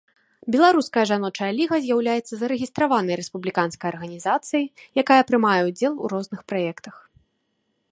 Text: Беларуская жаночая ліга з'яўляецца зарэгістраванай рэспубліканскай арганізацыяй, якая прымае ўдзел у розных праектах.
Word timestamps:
Беларуская 0.53 1.01
жаночая 1.09 1.49
ліга 1.59 1.75
з'яўляецца 1.83 2.33
зарэгістраванай 2.39 3.15
рэспубліканскай 3.21 3.87
арганізацыяй, 3.95 4.65
якая 5.05 5.21
прымае 5.31 5.59
ўдзел 5.71 5.93
у 6.05 6.13
розных 6.17 6.41
праектах. 6.53 6.95